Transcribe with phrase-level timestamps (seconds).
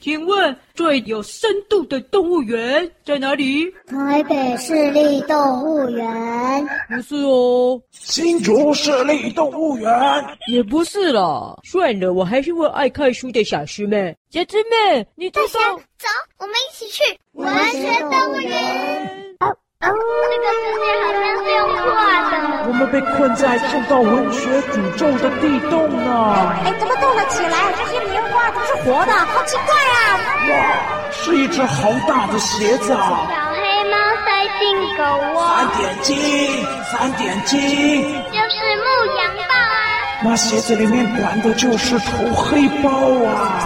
[0.00, 3.70] 请问最有深度的动物园在哪里？
[3.86, 6.66] 台北市立动物园。
[6.88, 7.80] 不是哦。
[7.92, 9.90] 新竹市立动物园。
[10.48, 11.54] 也不是啦。
[11.64, 14.16] 算了，我还是问爱看书的小师妹。
[14.30, 15.58] 小师妹，你走走，
[15.98, 16.08] 走，
[16.38, 19.29] 我们一起去文学动物园。
[19.82, 21.88] 哦，这个世界好像是用画
[22.30, 22.68] 的。
[22.68, 26.52] 我们被困在受到文学诅咒的地洞呢。
[26.66, 27.72] 哎，怎么动了起来？
[27.78, 30.20] 这些棉花都是活的，好奇怪啊！
[30.50, 30.52] 哇，
[31.10, 33.26] 是一只好大的鞋子啊！
[33.30, 35.02] 小黑猫塞进狗
[35.32, 35.48] 窝。
[35.48, 38.02] 三点金，三点金。
[38.30, 38.84] 就是牧
[39.16, 40.20] 羊豹啊。
[40.22, 42.90] 那鞋子里面管的就是头黑豹
[43.26, 43.64] 啊！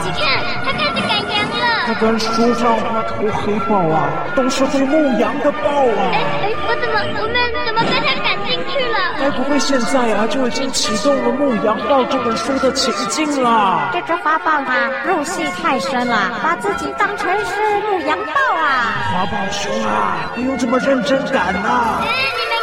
[2.00, 6.00] 本书上那头黑豹啊，都是会牧羊的豹啊！
[6.12, 7.34] 哎哎，我怎么，我们
[7.66, 8.98] 怎么被他赶进去了？
[9.18, 13.90] 该不会现在啊就已经启动了牧羊豹这本书的情境了？
[13.92, 19.00] 这只花豹啊，入戏太深了，把自己当成是牧羊豹啊！
[19.12, 22.02] 花豹兄啊，不用这么认真赶呐、啊！
[22.02, 22.53] 哎，你们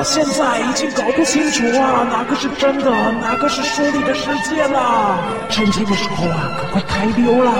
[0.00, 5.18] 我现在已经搞不清楚啊，哪个是真的，哪个是书里的世界啦。
[5.50, 7.52] 趁这个时候啊，赶快开溜啦！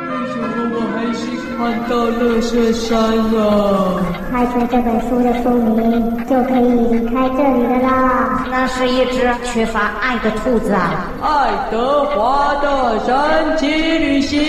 [0.00, 1.58] 为什么我还是看
[1.90, 2.96] 到垃圾山
[3.34, 4.00] 了？
[4.32, 8.46] 开出这本书的书名，就可以离开这里的啦。
[8.50, 11.04] 那是一只缺乏爱的兔子啊！
[11.20, 14.40] 爱德华的神奇旅行。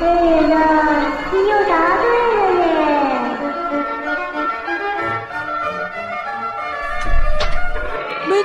[0.00, 0.08] 对
[0.48, 0.56] 了，
[1.32, 1.76] 你又答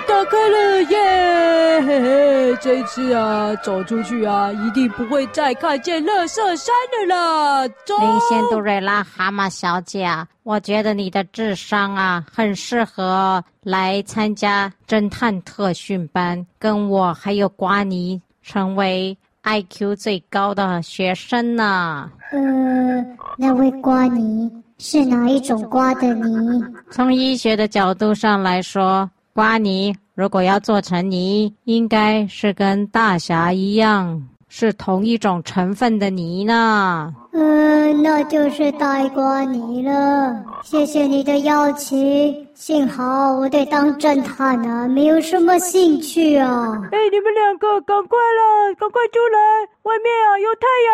[0.08, 1.82] 打开了耶！
[1.82, 7.68] 嘿嘿，这一次啊，走出去啊，一定不会再看见乐色山的了。
[7.86, 7.98] 走。
[8.00, 22.10] 林仙杜瑞拉蛤蟆小姐啊，我觉得你的智商啊，很适合来参加侦探特训班，跟我还有瓜尼成为 IQ 最高的学生呢。
[22.32, 23.06] 呃，
[23.38, 26.64] 那位瓜尼是哪一种瓜的尼？
[26.92, 29.10] 从医学的角度上来说。
[29.34, 37.12] 瓜泥，如果要做成泥，应该是跟大侠一样，是同一种成分的泥呢。
[37.32, 40.36] 嗯、呃，那就是呆瓜泥了。
[40.62, 42.48] 谢谢你的邀请。
[42.54, 46.80] 幸好我对当侦探啊没有什么兴趣啊。
[46.92, 49.40] 哎，你们两个赶快了，赶快出来！
[49.82, 50.94] 外面啊有太阳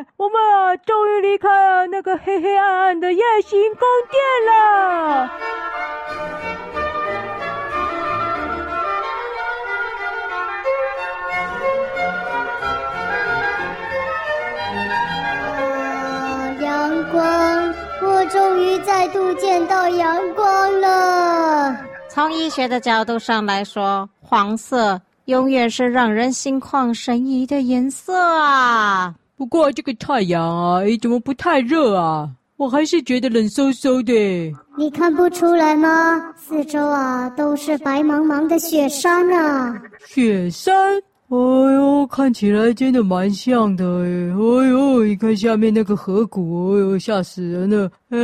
[0.00, 4.20] 哎，我们啊终于离开了那个黑黑暗暗的夜行宫殿
[4.50, 5.30] 了。
[17.10, 21.76] 光，我终于再度见到阳光了。
[22.08, 29.14] 从医学的角度上来说，黄色永远是让人心旷神怡的颜色啊。
[29.36, 32.28] 不过这个太阳啊，诶，怎么不太热啊？
[32.56, 34.54] 我还是觉得冷飕飕的。
[34.76, 36.22] 你看不出来吗？
[36.36, 39.80] 四周啊都是白茫茫的雪山啊。
[40.06, 41.00] 雪山。
[41.30, 44.34] 哎呦，看起来真的蛮像的哎！
[44.34, 47.88] 哎呦，你看下面那个河谷，哎呦，吓死人了！
[48.10, 48.18] 哎，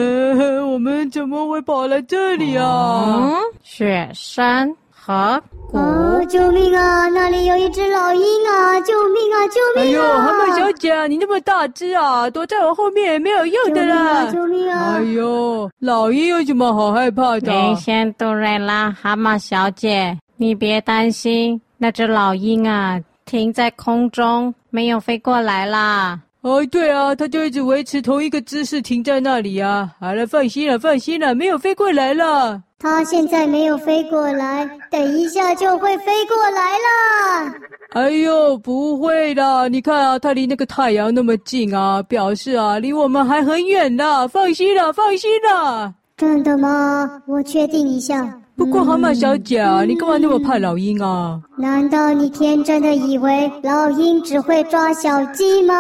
[0.60, 3.16] 我们怎么会跑来这里啊？
[3.16, 5.40] 嗯，雪山河
[5.70, 5.78] 谷。
[5.78, 7.06] 哦，救命啊！
[7.10, 8.80] 那里有一只老鹰啊！
[8.80, 9.36] 救命啊！
[9.46, 9.84] 救命啊！
[9.84, 14.28] 哎呦，蛤蟆小姐，你那么大只啊，躲在我后面也没有用的啦！
[14.32, 14.98] 救命啊！
[14.98, 14.98] 救命啊！
[14.98, 17.52] 哎呦，老鹰有什么好害怕的？
[17.52, 21.60] 林仙杜瑞拉，蛤蟆小姐，你别担心。
[21.78, 26.20] 那只老鹰啊，停在空中，没有飞过来啦。
[26.42, 29.90] 哦，对啊，它就一直维持同一个姿势，停在那里啊。
[29.98, 32.62] 好了，放心了，放心了，没有飞过来了。
[32.78, 37.52] 它现在没有飞过来，等一下就会飞过来了。
[37.94, 44.28] 哎呦，不会的，你看啊，它离那个太阳那么近啊，表示啊，离我们还很远呢。
[44.28, 45.92] 放心了，放心了。
[46.16, 47.20] 真的吗？
[47.26, 48.26] 我确定一下。
[48.56, 51.38] 不过，蛤蟆小姐，嗯、你干嘛那么怕老鹰啊？
[51.58, 55.74] 难道你天真的以为老鹰只会抓小鸡吗？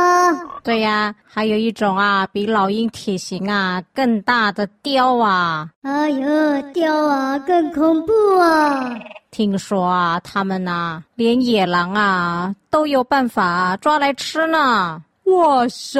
[0.62, 5.70] 对呀，还有一种啊，比老鹰体型啊更大的雕啊！
[5.80, 8.94] 哎呦，雕啊，更恐怖啊！
[9.30, 15.02] 听说啊，他们呐、啊，连野狼啊都有办法抓来吃呢！
[15.24, 15.98] 哇塞，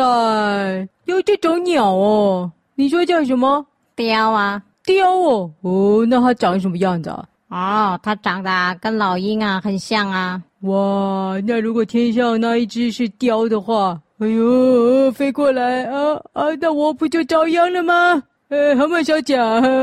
[1.06, 2.50] 有这种鸟哦！
[2.74, 3.64] 你说叫什么？
[3.96, 4.62] 雕啊！
[4.84, 7.24] 雕哦，哦，那它长什么样子啊？
[7.48, 10.40] 哦，它长得跟老鹰啊很像啊。
[10.60, 18.22] 哇，那如果天上那一只是雕的话，哎呦，飞过来啊啊，那我不就遭殃了吗？
[18.48, 19.36] 哎呃，蛤蟆小姐，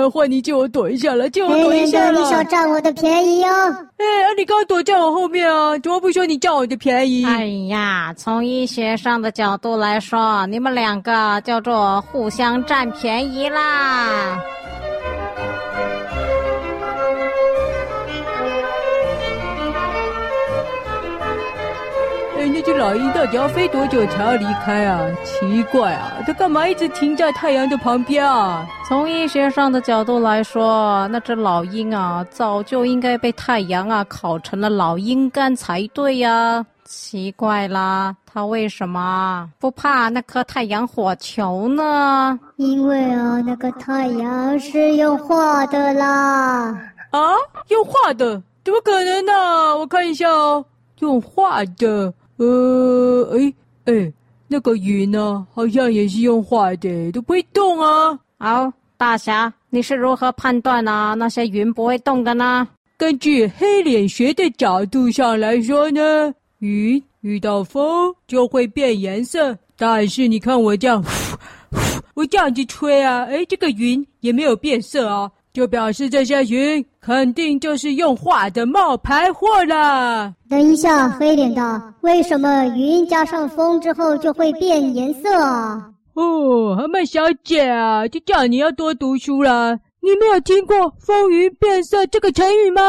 [0.07, 2.17] 换你借我躲一下了，借我躲一下了。
[2.17, 3.49] 你少占我的便宜哦！
[3.49, 7.25] 哎，啊，你刚刚躲在我后面啊，怎么不说你占我的便宜？
[7.25, 14.41] 哎呀，从医学上的角度来说，你们两个叫做互相占便宜啦。
[22.63, 25.05] 只老鹰到底要飞多久才要离开啊？
[25.25, 28.65] 奇怪啊，它干嘛一直停在太阳的旁边啊？
[28.87, 36.65] 从医学上的角度来说，那只老鹰啊，早就应该被太阳啊烤成了老鹰干才对呀，啊。
[36.85, 42.39] 奇怪啦，它为什么不怕那颗太阳火球呢？
[42.57, 46.67] 因为啊，那个太阳是用画的啦。
[47.11, 47.33] 啊，
[47.69, 48.41] 用画的？
[48.63, 49.75] 怎么可能呢，啊？
[49.75, 50.63] 我看一下哦，
[50.99, 52.13] 用画的。
[52.37, 53.53] 呃，哎
[53.85, 54.13] 哎，
[54.47, 55.45] 那个云呢？
[55.53, 58.19] 好像也是用画的，都不会动啊。
[58.37, 61.13] 好，大侠，你是如何判断啊？
[61.13, 62.67] 那些云不会动的呢？
[62.97, 69.57] 根据黑脸学的角度上来说呢，云遇到风就会变颜色。
[69.75, 71.03] 但是你看我这样，
[72.13, 75.29] 我这样子吹啊，哎，这个云也没有变色啊。
[75.53, 80.33] 就表示这些云肯定就是用画的冒牌货啦。
[80.49, 85.89] 等一下，黑脸的，为什么云加上风之后就会变颜色啊？
[86.15, 89.77] 哦，蛤蟆小姐啊，就叫你要多读书了。
[90.01, 92.81] 你没有听过“风云变色”这个成语吗？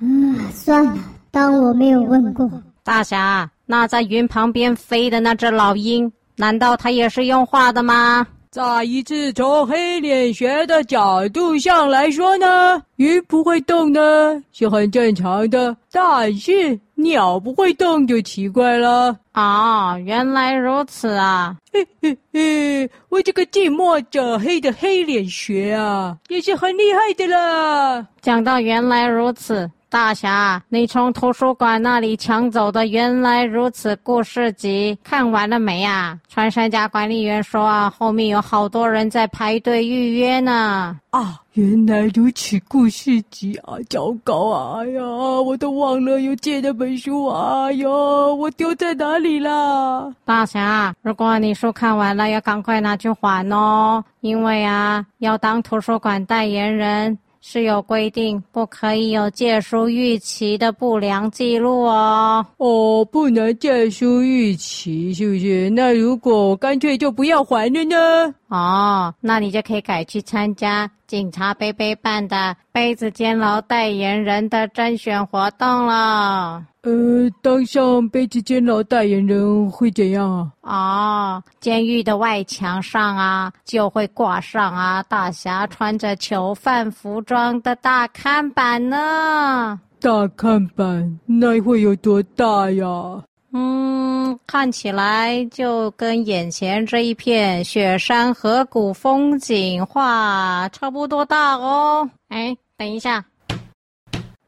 [0.00, 0.94] 嗯，算了，
[1.30, 2.48] 当我没有问过。
[2.84, 8.26] 大侠，那在云旁边飞的那只老鹰，难道它也是用画的吗？
[8.52, 19.16] 再一次从黑脸学的角度上来说呢，鱼不会动呢是很正常的，但是鸟不会动就奇怪了。
[19.32, 21.56] 哦，原来如此啊！
[21.72, 28.06] 嘿嘿嘿，我这个寂寞者黑的黑脸学啊，也是很厉害的啦。
[28.20, 29.70] 讲到原来如此。
[29.92, 36.18] 大侠，你从图书馆那里抢走的《原来如此》故事集看完了没啊？
[36.30, 40.98] 穿山甲管理员说啊，后面有好多人在排队预约呢。
[41.10, 44.80] 啊，原来如此故事集啊，糟糕啊！
[44.80, 47.66] 哎呀，我都忘了有借那本书啊！
[47.66, 50.10] 哎呀，我丢在哪里了？
[50.24, 57.18] 大侠，如果你书看完了，要赶快拿去还哦，因为啊，要当图书馆代言人。
[57.44, 62.46] 是有规定，不可以有借书逾期的不良记录哦。
[62.58, 65.68] 哦，不能借书逾期，是不是？
[65.70, 68.32] 那如果干脆就不要还了呢？
[68.52, 76.62] 哦，那你就可以改去参加警察杯杯办的杯子监牢代言人的甄选活动了。
[76.82, 76.92] 呃，
[77.40, 81.36] 当上杯子监牢代言人会怎样啊？
[81.36, 89.80] 哦，监狱的外墙上啊，就会挂上啊，大侠穿着囚犯服装的大看板呢。
[89.98, 93.22] 大看板，那会有多大呀？
[93.54, 102.08] 嗯，看起来就跟眼前这一片雪山河谷风景画差不多大哦。
[102.28, 103.24] 哎，等一下，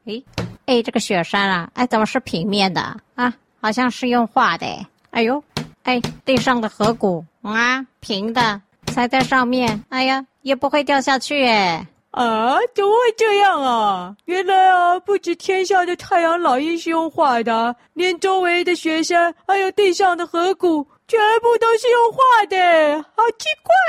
[0.05, 0.23] 诶。
[0.65, 2.81] 哎，这个雪山啊，哎，怎么是平面的
[3.13, 3.31] 啊？
[3.61, 4.65] 好像是用画的。
[5.11, 5.43] 哎呦，
[5.83, 11.85] 哎，地上的河谷啊，平的，踩在上面，哎呀，也不会掉下去哎。
[12.15, 14.15] 啊，怎么会这样啊？
[14.23, 23.45] 原来啊，不止天上的太阳老鹰是用画的，连周围的雪山还有地上的河谷，全部都是用画的，好奇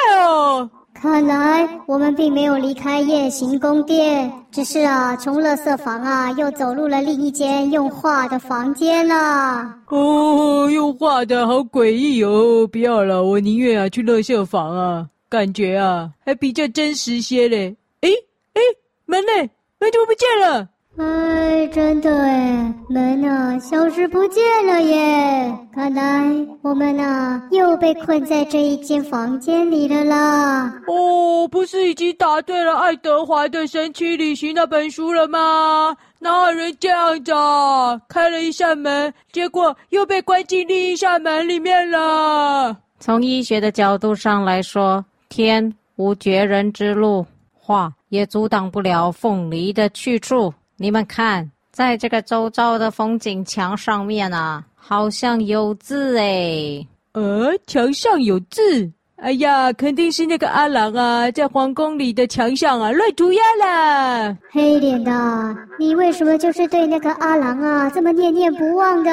[0.09, 0.69] 怪哦。
[0.93, 9.73] 看来我们并没有离开夜行宫殿，只是啊，从垃圾房啊，又走入了另一间用画的房间了。
[9.87, 12.67] 哦，用画的好诡异哦！
[12.67, 17.77] 不要了，我宁愿啊去垃圾房啊，感觉啊还比较真实些嘞。
[18.03, 18.13] 诶
[18.55, 18.61] 诶，
[19.05, 19.33] 门呢？
[19.79, 20.69] 门怎么不见了？
[20.99, 25.55] 哎，真的哎，门啊，消失不见了耶！
[25.75, 26.25] 看来
[26.63, 30.73] 我们啊，又被困在这一间房间里了啦。
[30.87, 35.95] 哦，不是已经答对了爱德华的神奇旅行那本书了吗？
[36.19, 38.01] 哪有人这样子啊？
[38.09, 42.75] 开了一扇门，结果又被关进另一扇门里面了。
[42.99, 47.27] 从医学的角度上来说，天无绝人之路，
[47.67, 50.55] 画也阻挡不了凤梨的去处。
[50.77, 56.87] 你们看，在这个周遭的风景墙上面啊，好像有字诶。
[57.11, 58.89] 呃，墙上有字。
[59.17, 64.37] 哎呀，肯定是那个阿郎啊，在皇宫里的墙上啊乱涂鸦啦。
[64.53, 69.11] 黑脸的，你为什么就是对那个阿郎啊这么念念不忘的？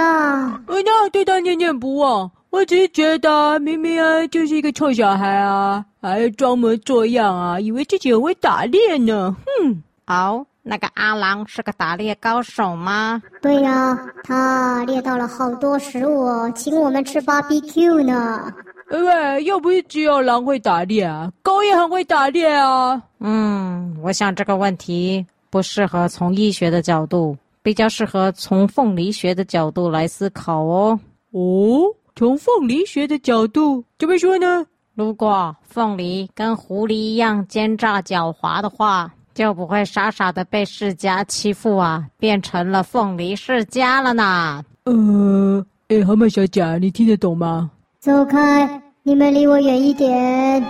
[0.67, 2.29] 我哪有对他念念不忘？
[2.53, 9.36] 我只是觉得明明啊就是一个臭小孩啊，还装模作样啊，以为自己很会打猎呢。
[9.43, 9.81] 哼！
[10.05, 13.19] 哦，那个阿郎是个打猎高手吗？
[13.41, 18.53] 对呀，他猎到了好多食物，请我们吃 BBQ 呢。
[18.91, 23.01] 喂，又不是只有狼会打猎啊，狗也很会打猎啊。
[23.19, 31.00] 嗯，我想这个问题不适合从医学的角度，比较适合从凤梨学的角度来思考哦。
[31.31, 31.81] 哦，
[32.15, 34.65] 从凤梨学的角度怎么说呢？
[34.93, 44.63] 如果凤梨跟狐狸一样奸诈狡猾的话，就不会傻傻的被世家欺负啊，变成了凤梨世家了呢。
[44.84, 47.72] 呃，哎，蛤蟆小姐，你听得懂吗？
[48.00, 48.79] 走开！
[49.01, 50.63] 你们离我远一点！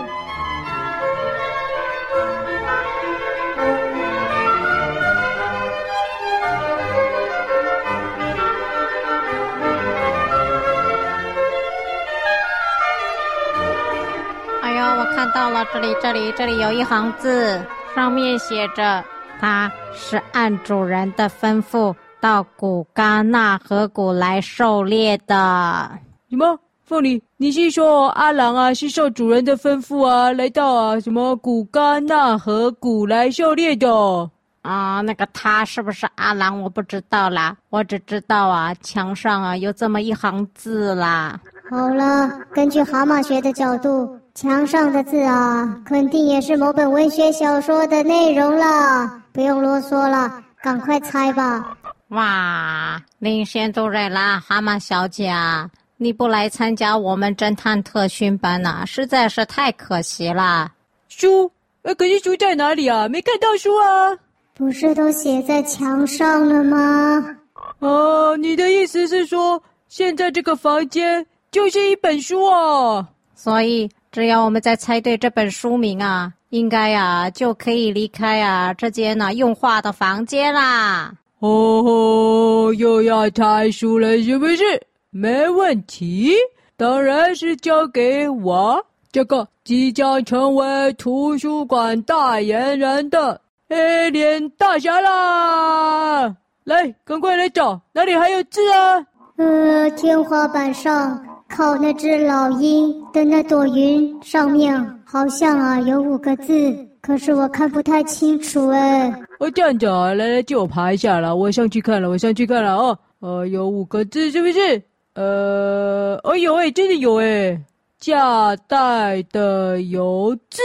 [15.33, 17.59] 到了，这里，这里，这里有一行字，
[17.95, 19.03] 上面写着
[19.41, 25.91] ：“他是按主人的吩咐到古嘎纳河谷来狩猎的。”
[26.29, 26.59] 什么？
[26.85, 34.29] 凤梨，你是说阿郎啊，是受主人的吩咐啊，来到啊什么古嘎纳河谷来狩猎的？
[34.61, 36.61] 啊，那个他是不是阿郎？
[36.61, 41.39] 我不知道啦，我只知道啊，墙上啊有这么一行字啦。
[41.73, 49.11] 好了，根据蛤蟆学的角度，墙上的字啊，肯定也是某本文学小说的内容了。
[49.31, 51.75] 不用啰嗦了，赶快猜吧。
[52.09, 55.67] 哇，领先都瑞拉，蛤蟆小姐啊！
[55.97, 60.71] 你不来参加我们侦探特训班呐、啊，实在是太可惜了。
[61.09, 61.51] 书，
[61.81, 63.09] 呃，可是书在哪里啊？
[63.09, 64.13] 没看到书啊？
[64.53, 67.35] 不是都写在墙上了吗？
[67.79, 73.05] 哦，你的意思是说，现在这个房间就是一本书哦？
[73.35, 81.13] 所以，只要我们再猜对这本书名啊，应该呀、啊、就可以离开啊这间呢、啊、用画的房间啦。
[81.37, 84.63] 哦吼，又要猜书了，是不是？
[85.11, 86.33] 没问题，
[86.75, 96.35] 当然是交给我这个即将成为图书馆代言人的黑脸大侠啦！
[96.63, 99.05] 来，赶快来找，哪里还有字啊？
[99.37, 101.23] 呃，天花板上
[101.55, 109.07] 靠那只老鹰的那朵云上面好像啊有五个字，可是我看不太清楚哎。
[109.37, 112.97] 哦，这样子啊，来来，借我爬一下了，我上去看了，我上去看了哦。
[113.19, 114.81] 呃，有五个字是不是？
[115.13, 117.61] 呃，哦有诶，真的有诶，
[117.99, 120.59] 价代的油字，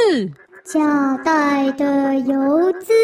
[0.64, 2.95] 价代的油字，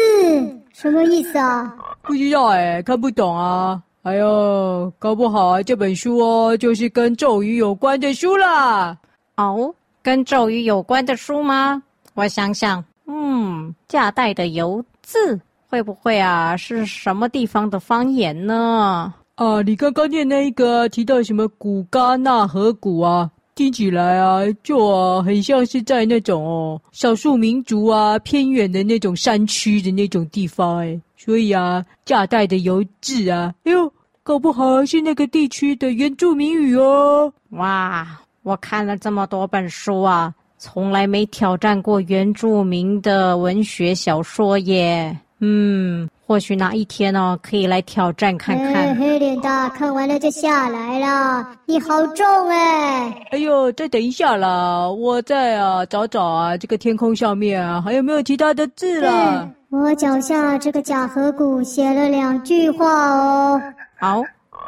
[0.73, 1.71] 什么意思啊？
[2.01, 3.79] 不知道诶，看不懂啊。
[4.05, 8.95] 哎呦，搞不好啊，这本书哦，就是跟咒语有关的书啦。
[9.35, 11.81] 哦，跟咒语有关的书吗？
[12.13, 19.11] 我想想，嗯，架带的油字会不会啊，是什么地方的方言呢？
[19.37, 23.31] 啊，你刚刚念那一个提到什么古嘎纳河谷啊？
[23.55, 33.91] 听起来啊，就啊很像是在那种哦少数民族啊偏远的那种山区的那种地方哎，所以啊夹带的油字啊，哎呦，
[34.23, 37.31] 搞不好是那个地区的原住民语哦。
[37.51, 38.07] 哇，
[38.43, 45.17] 我看了这么多本书啊，从来没挑战过原住民的文学小说耶。
[45.39, 46.09] 嗯。
[46.27, 48.73] 或许哪一天呢、哦，可以来挑战看看。
[48.73, 51.47] 哎、黑脸大，看完了就下来了。
[51.67, 53.27] 你好重哎！
[53.29, 59.47] 哎呦，再等一下啦，我再啊找找啊，这个天空上面啊，还有没有其他的字啦？
[59.77, 63.61] 我脚下这个假河谷写了两句话哦。
[63.99, 64.23] 好，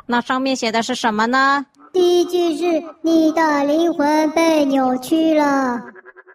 [0.05, 1.65] 那上面写的是什么呢？
[1.93, 5.81] 第一句是你的灵魂被扭曲了。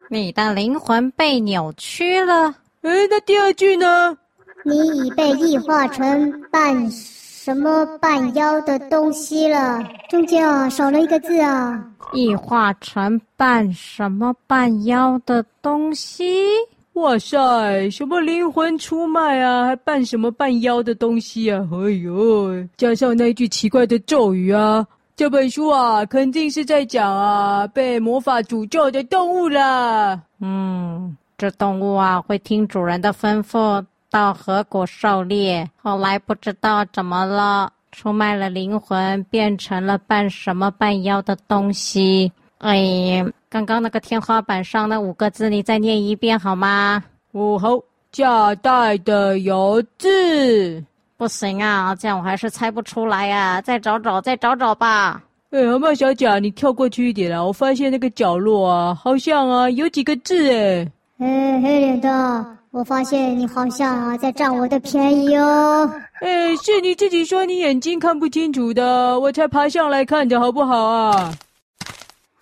[0.08, 2.54] 你的灵魂被扭曲了。
[2.80, 4.16] 哎，那第二句呢？
[4.64, 11.84] 你已被异化成半什么半妖的东西了，中间啊少了一个字啊。
[12.14, 16.46] 异化成半什么半妖的东西？
[16.94, 21.66] 哇塞，什么灵魂出卖啊，还扮什么扮妖的东西啊？
[21.72, 30.20] 哎呦，加上那句奇怪的咒语啊，这本书啊肯定是在讲啊被魔法诅咒的动物啦。
[30.40, 33.84] 嗯，这动物啊会听主人的吩咐。
[34.10, 42.30] 到河谷狩猎，后来不知道怎么了，出卖了灵魂，变成了扮什么扮妖的东西。
[42.58, 47.04] 哎呀，刚刚那个天花板上那五个字，你再念一遍好吗？
[47.32, 47.78] 哦，好，
[48.10, 50.82] 价代的油字。
[51.18, 55.22] 不行啊，这样我还是猜不出来啊，再找找，再找找吧。
[55.50, 57.44] 哎，蛤蟆小姐，你跳过去一点啊！
[57.44, 60.90] 我发现那个角落啊，好像啊有几个字哎。
[61.18, 65.92] 哎，黑脸的，我发现你好像啊在占我的便宜哦。
[66.22, 71.30] 哎，是你自己说你眼睛看不清楚的，我才爬上来看的好不好啊？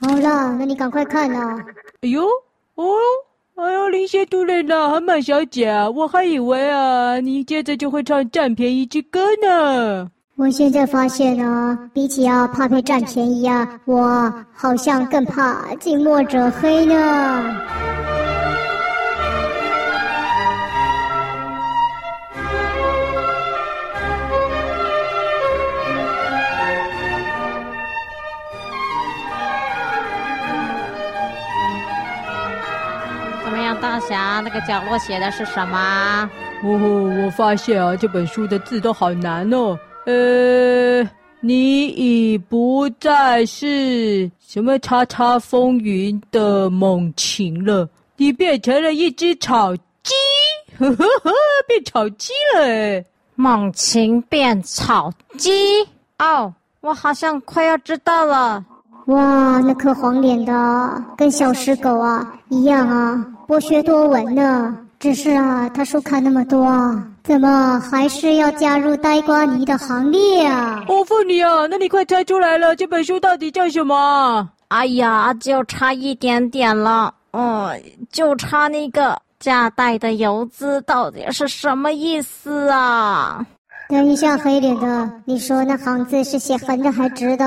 [0.00, 1.56] 好啦，那你赶快看啊！
[2.00, 2.24] 哎呦，
[2.74, 2.84] 哦，
[3.56, 10.08] 哎呦，林仙突然了，蛤蟆小姐，我还以为啊你接着就会唱占便宜之歌呢。
[10.36, 17.60] 我现在发现啊，比起啊怕被占便宜啊，我好像更怕近墨者黑呢。
[34.14, 34.40] 样，大侠？
[34.40, 36.30] 那个角落写的是什么？
[36.62, 39.78] 哦，我发现啊，这本书的字都好难哦。
[40.06, 41.02] 呃，
[41.40, 50.14] 你已不再是什么叉叉风云的猛禽了，你变成了一只草鸡，
[50.78, 51.32] 呵呵呵，
[51.66, 53.04] 变草鸡了诶。
[53.36, 55.50] 猛禽变草鸡
[56.18, 58.62] 哦，我好像快要知道了。
[59.06, 64.76] 哇，那颗黄脸的跟小石狗啊一样啊，博学多闻呢。
[64.98, 67.02] 只是啊，他书看那么多啊。
[67.22, 70.84] 怎么还是要加入呆瓜泥的行列啊？
[70.88, 74.48] 我问你啊，那你快猜出来了，这本书到底叫什么？
[74.68, 77.70] 哎呀，就差一点点了，嗯，
[78.12, 83.44] 就差那个夹带的游资到底是什么意思啊？
[83.90, 87.44] 等一下，黑脸的，你说那行字是写横的还直的？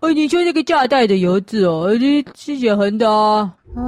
[0.00, 3.52] 哦，你说那个夹带的油字哦，你是写横的啊？
[3.74, 3.82] 哦，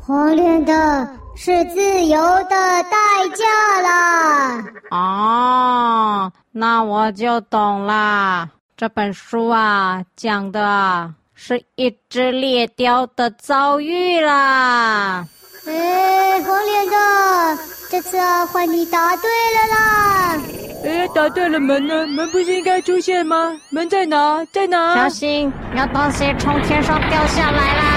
[0.00, 1.08] 黄脸的。
[1.36, 2.98] 是自由的代
[3.34, 4.64] 价啦！
[4.90, 8.46] 哦，那我就懂啦。
[8.76, 15.26] 这本书啊，讲的是一只猎雕的遭遇啦。
[15.72, 17.58] 哎，红脸的，
[17.88, 20.38] 这次啊，换你答对了啦！
[20.84, 22.06] 哎，答对了，门呢？
[22.06, 23.54] 门不是应该出现吗？
[23.68, 24.44] 门在哪？
[24.52, 24.94] 在哪？
[24.94, 27.89] 小心，要东西从天上掉下来啦！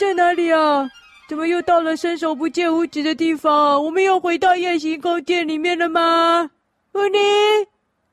[0.00, 0.88] 在哪里啊？
[1.28, 3.84] 怎么又到了伸手不见五指的地方？
[3.84, 6.50] 我们又回到夜行空间里面了吗？
[6.90, 7.18] 芙妮，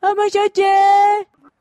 [0.01, 0.65] 阿玛小姐，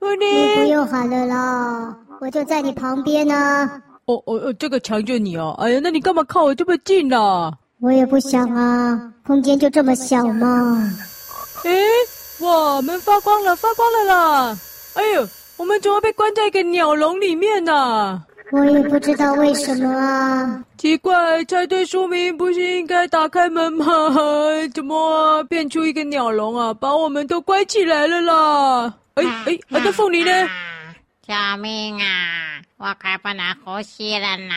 [0.01, 3.71] 芙妮，你不用喊了啦，我就在你旁边呢。
[4.07, 5.55] 哦哦哦，这个强就你哦。
[5.59, 7.53] 哎呀，那你干嘛靠我这么近呢？
[7.81, 10.93] 我也不想啊，空间就这么小嘛。
[11.65, 11.71] 哎，
[12.41, 14.59] 哇，门发光了，发光了啦！
[14.95, 18.23] 哎呦，我们怎么被关在一个鸟笼里面呢？
[18.53, 20.65] 我也不知道为什么啊！
[20.79, 23.85] 奇怪，猜对书名不是应该打开门吗？
[24.73, 26.73] 怎么变出一个鸟笼啊？
[26.75, 28.95] 把我们都关起来了啦！
[29.15, 30.31] 哎哎，我的凤梨呢？
[31.23, 32.61] 救命啊！
[32.77, 34.55] 我快不能呼吸了呢！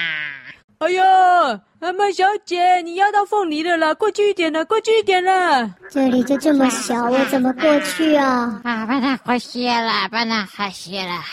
[0.80, 3.94] 哎呀，阿曼小姐，你压到凤梨了啦！
[3.94, 5.74] 过去一点了，过去一点了。
[5.89, 8.60] 这里就这么小，我怎么过去啊？
[8.65, 11.24] 啊，不能呼吸了，不能呼吸了。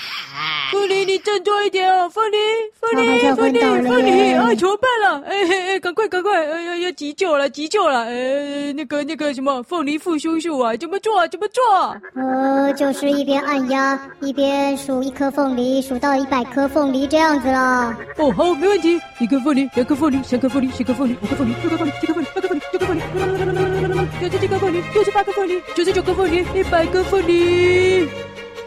[0.71, 2.09] 凤梨，你振作一点哦！
[2.11, 2.37] 凤梨，
[2.81, 5.27] 凤梨，凤梨，凤梨，啊，怎么办了？
[5.27, 8.05] 哎嘿哎，赶快，赶快，哎呀，要急救了，急救了！
[8.05, 11.27] 哎，那个，那个什么，凤梨复苏术啊，怎么做？
[11.27, 11.97] 怎么做？
[12.15, 17.97] 呃，就是一边按压，一边数一颗凤梨，数到一百颗凤梨这样子啦。
[18.19, 19.01] 哦，好，没问题。
[19.19, 28.07] 一颗凤梨，两颗凤梨，三颗凤梨，四颗凤梨，五颗凤梨，六颗凤梨，七颗凤梨，八颗凤梨，九颗凤梨，九十七颗凤梨，九十八颗凤梨，九十九颗凤梨，一百颗凤梨。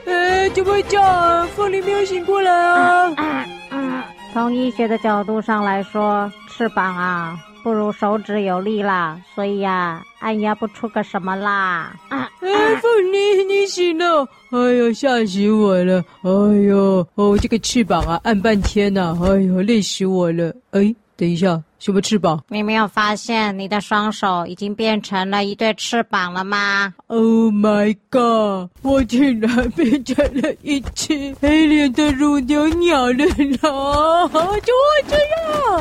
[0.06, 1.48] 哎，怎么会这样？
[1.50, 3.16] 凤梨没有醒过来啊！
[4.34, 11.94] 从医学的角度上来说，翅膀啊不如手指有力啦，所以呀、啊，按压不出个什么啦。
[12.10, 12.20] 哎，
[12.82, 14.28] 凤梨，你醒了！
[14.50, 16.04] 哎呦，吓死我了！
[16.24, 16.32] 哎
[16.68, 19.18] 呦，哦，这个翅膀啊，按半天呐、啊！
[19.22, 20.52] 哎呦，累死我了！
[20.72, 20.96] 哎。
[21.20, 22.44] 等一下，什么翅膀？
[22.50, 28.70] 你没有发现你的双手已经变成了一对翅膀了吗？Oh my god！
[28.82, 33.26] 我竟然变成了一只黑脸的乳牛鸟了
[33.62, 34.28] 啦！
[34.30, 34.62] 怎么会
[35.08, 35.16] 这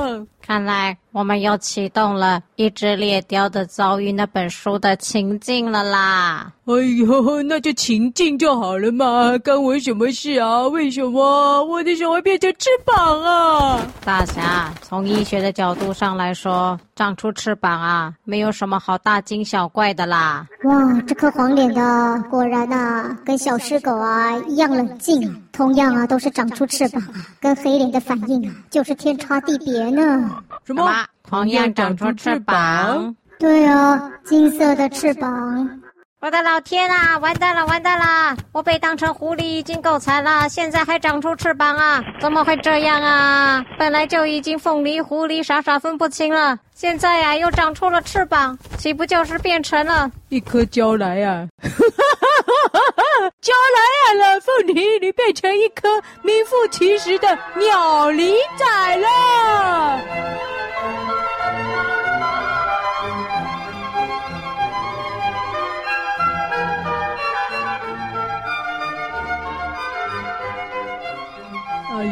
[0.06, 0.26] 样？
[0.40, 6.50] 看来我们又启动了一只猎雕的遭遇那本书的情境了啦！
[6.64, 10.66] 哎呦，那就情境就好了嘛，干我什么事啊？
[10.68, 13.86] 为什么我的手会变成翅膀啊？
[14.02, 20.46] 大侠，从医学的角度上来说，长出翅膀啊，没有什么好大惊小怪的啦。
[20.64, 30.30] 哇，这颗黄脸的果然啊，跟小狮狗啊一样冷静啊，同样啊都是长出翅膀啊，跟黑脸的反应啊就是天差地别呢。
[30.64, 30.90] 什么？
[31.22, 33.14] 同样长出翅膀？
[33.38, 35.80] 对啊，金色的翅膀。
[36.20, 37.16] 我的老天啊！
[37.18, 38.36] 完蛋了，完蛋了！
[38.50, 42.02] 我被当成狐狸已经够惨了，现在还长出翅膀啊！
[42.20, 43.64] 怎么会这样啊？
[43.78, 51.46] 本来就已经凤梨狐狸傻傻分不清了，现在呀、啊、又长出了翅膀，岂不就是变成了一颗蕉来啊？
[51.62, 52.02] 哈哈
[52.44, 53.32] 哈哈哈！
[53.40, 53.80] 蕉来
[54.26, 60.00] 啊了，凤梨，你变成一颗名副其实的鸟梨仔了。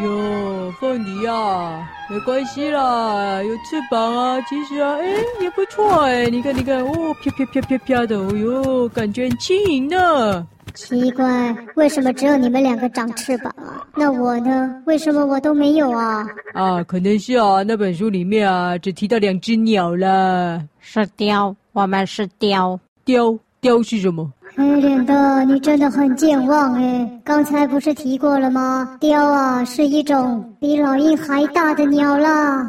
[0.03, 10.47] 呦，凤梨啊，没关系啦，有翅膀啊，其实啊，哎，也不错哎，你看，你看，哦，飘飘飘飘飘的，哦呦，感觉很轻盈呢。
[10.75, 13.87] 奇怪，为什么只有你们两个长翅膀啊？
[13.97, 14.83] 那我呢？
[14.85, 16.27] 为什么我都没有啊？
[16.53, 20.63] 啊，可能是啊，那本书里面啊，只提到两只鸟了。
[20.81, 24.31] 是雕，我们是雕，雕，雕是什么？
[24.57, 27.21] 黑脸的，你真的很健忘哎！
[27.23, 28.97] 刚才不是提过了吗？
[28.99, 32.67] 雕啊，是一种比老鹰还大的鸟啦。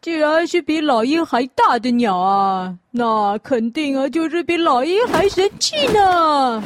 [0.00, 6.60] 既然是比老鹰还大的鸟啊，那肯定啊，就是比老鹰还神气呢。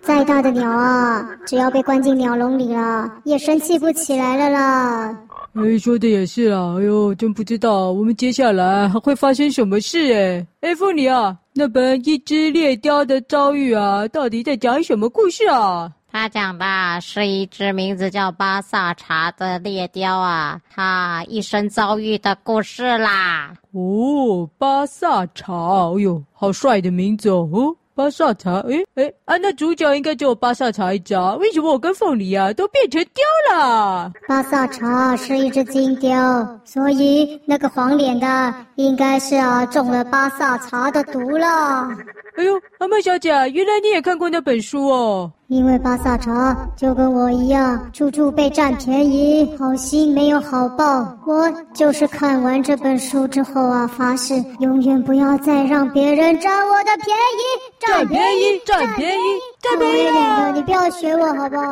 [0.00, 5.16] 再大的鸟啊，只要被关进鸟笼里了，也神气不起来了啦。
[5.60, 6.76] 哎，说的也是啦。
[6.78, 10.46] 哎呦，真不知道我们接下来还会发生什么事哎。
[10.60, 15.92] 哎，凤梨啊，那本《一只猎雕的遭遇》啊，到底在讲什么故事啊？
[16.10, 16.64] 他讲的
[17.02, 23.52] 是一只名字叫巴萨查的猎雕啊，他一生遭遇的故事啦。
[23.72, 25.54] 哦，巴萨查，
[25.92, 27.76] 哎呦，好帅的名字哦。
[27.98, 34.12] 巴萨茶，诶诶啊，那主角应该就巴萨茶一家，为什么我跟凤梨啊都变成雕了？
[34.28, 41.88] 巴萨茶是一只金雕，所以那个黄脸的应该是啊中了巴萨茶的毒了。
[42.36, 45.32] 哎呦，阿曼小姐，原来你也看过那本书哦。
[45.48, 51.16] 因为巴萨查就跟我一样，处处被占便宜，好心没有好报。
[51.26, 57.40] 我就是看完这本书之后啊，发誓永远不要再让别人占我的便宜，
[57.80, 59.22] 占便宜，占便宜，
[59.62, 60.52] 占便宜。
[60.52, 61.64] 你不要学我好不好？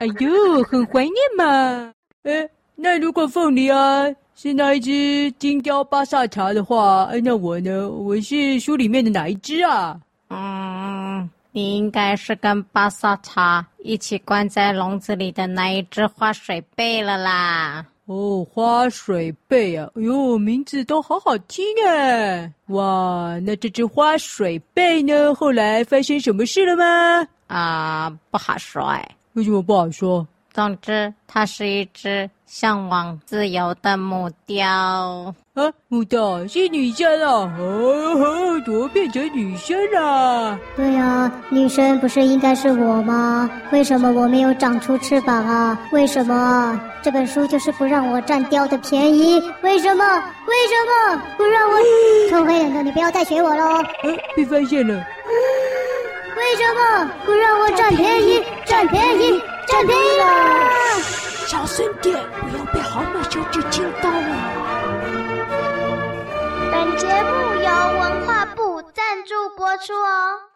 [0.00, 1.90] 哎呦，很怀念嘛。
[2.24, 7.88] 哎，那如果凤梨啊是那一只金雕巴萨查的话，哎，那我呢？
[7.88, 9.98] 我是书里面的哪一只啊？
[10.28, 11.30] 嗯。
[11.52, 17.84] 你应该是跟巴萨塔一起关在笼子里的那一只花水贝了啦。
[18.06, 22.50] 哦，花水贝啊，哎呦，名字都好好听啊！
[22.66, 25.32] 哇，那这只花水贝呢？
[25.34, 26.84] 后来发生什么事了吗？
[27.46, 29.16] 啊、呃，不好说哎。
[29.34, 30.26] 为什么不好说？
[30.52, 35.70] 总之，它是一只向往自由的母雕啊！
[35.88, 37.52] 母雕是女生啊！
[37.60, 40.58] 哦，怎么变成女生了？
[40.74, 43.50] 对啊，女生不是应该是我吗？
[43.70, 45.78] 为什么我没有长出翅膀啊？
[45.92, 49.42] 为什么这本书就是不让我占雕的便宜？
[49.62, 50.02] 为什么？
[50.46, 50.74] 为什
[51.12, 51.76] 么不让我？
[52.30, 53.84] 臭黑脸的，你不要再学我喽！
[54.04, 54.94] 嗯，被发现了。
[54.94, 58.42] 为什么不让我占便宜？
[58.64, 59.38] 占便宜！
[59.66, 60.24] 占便宜了！
[61.46, 62.80] 小声点，不要被
[66.96, 70.42] 节目由文化部赞助播出哦。